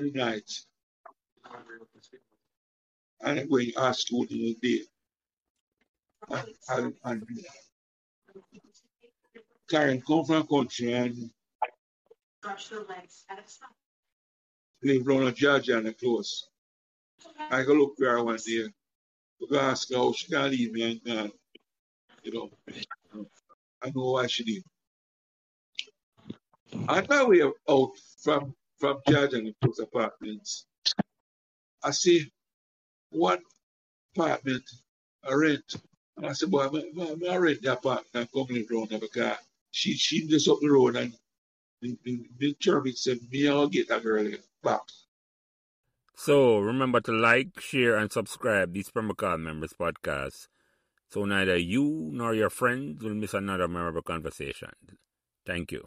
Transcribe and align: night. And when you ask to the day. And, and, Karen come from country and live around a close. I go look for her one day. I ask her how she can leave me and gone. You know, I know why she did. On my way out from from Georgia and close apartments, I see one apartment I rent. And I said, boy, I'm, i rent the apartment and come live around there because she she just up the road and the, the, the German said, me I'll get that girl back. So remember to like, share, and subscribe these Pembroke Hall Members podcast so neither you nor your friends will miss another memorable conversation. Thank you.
night. 0.00 0.50
And 3.20 3.48
when 3.48 3.66
you 3.66 3.72
ask 3.76 4.06
to 4.08 4.26
the 4.28 4.56
day. 4.60 4.80
And, 6.70 6.94
and, 7.04 7.26
Karen 9.68 10.02
come 10.02 10.24
from 10.24 10.46
country 10.46 10.92
and 10.92 11.30
live 14.82 15.06
around 15.06 15.26
a 15.28 15.92
close. 15.92 16.48
I 17.50 17.62
go 17.62 17.72
look 17.72 17.94
for 17.96 18.06
her 18.06 18.24
one 18.24 18.38
day. 18.44 18.66
I 19.52 19.56
ask 19.56 19.90
her 19.90 19.96
how 19.96 20.12
she 20.12 20.30
can 20.30 20.50
leave 20.50 20.72
me 20.72 20.82
and 20.82 21.04
gone. 21.04 21.32
You 22.22 22.32
know, 22.32 22.50
I 23.82 23.90
know 23.94 24.10
why 24.12 24.26
she 24.26 24.44
did. 24.44 24.64
On 26.88 27.06
my 27.08 27.24
way 27.24 27.42
out 27.42 27.90
from 28.22 28.54
from 28.82 28.98
Georgia 29.08 29.36
and 29.36 29.54
close 29.62 29.78
apartments, 29.78 30.66
I 31.84 31.92
see 31.92 32.32
one 33.10 33.38
apartment 34.16 34.64
I 35.22 35.34
rent. 35.34 35.76
And 36.16 36.26
I 36.26 36.32
said, 36.32 36.50
boy, 36.50 36.64
I'm, 36.66 37.22
i 37.30 37.36
rent 37.36 37.62
the 37.62 37.74
apartment 37.74 38.08
and 38.12 38.32
come 38.32 38.48
live 38.50 38.66
around 38.72 38.90
there 38.90 38.98
because 38.98 39.36
she 39.70 39.94
she 39.94 40.26
just 40.26 40.48
up 40.48 40.58
the 40.60 40.68
road 40.68 40.96
and 40.96 41.14
the, 41.80 41.96
the, 42.04 42.26
the 42.38 42.56
German 42.58 42.96
said, 42.96 43.18
me 43.30 43.48
I'll 43.48 43.68
get 43.68 43.88
that 43.88 44.02
girl 44.02 44.28
back. 44.64 44.80
So 46.16 46.58
remember 46.58 47.00
to 47.02 47.12
like, 47.12 47.60
share, 47.60 47.96
and 47.96 48.12
subscribe 48.12 48.72
these 48.72 48.90
Pembroke 48.90 49.20
Hall 49.20 49.38
Members 49.38 49.74
podcast 49.78 50.48
so 51.08 51.24
neither 51.24 51.56
you 51.56 52.10
nor 52.12 52.34
your 52.34 52.50
friends 52.50 53.04
will 53.04 53.14
miss 53.14 53.34
another 53.34 53.68
memorable 53.68 54.02
conversation. 54.02 54.72
Thank 55.46 55.70
you. 55.70 55.80